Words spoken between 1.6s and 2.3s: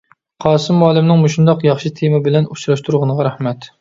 ياخشى تېما